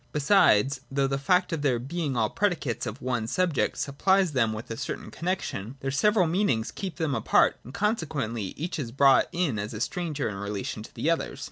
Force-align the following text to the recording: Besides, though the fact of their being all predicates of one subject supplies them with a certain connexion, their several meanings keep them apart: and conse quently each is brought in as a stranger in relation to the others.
Besides, 0.13 0.81
though 0.89 1.05
the 1.05 1.19
fact 1.19 1.53
of 1.53 1.61
their 1.61 1.77
being 1.77 2.17
all 2.17 2.31
predicates 2.31 2.87
of 2.87 3.03
one 3.03 3.27
subject 3.27 3.77
supplies 3.77 4.31
them 4.31 4.51
with 4.51 4.71
a 4.71 4.75
certain 4.77 5.11
connexion, 5.11 5.75
their 5.81 5.91
several 5.91 6.25
meanings 6.25 6.71
keep 6.71 6.95
them 6.95 7.13
apart: 7.13 7.57
and 7.63 7.71
conse 7.71 8.03
quently 8.07 8.55
each 8.55 8.79
is 8.79 8.91
brought 8.91 9.27
in 9.31 9.59
as 9.59 9.75
a 9.75 9.79
stranger 9.79 10.27
in 10.27 10.37
relation 10.37 10.81
to 10.81 10.91
the 10.95 11.11
others. 11.11 11.39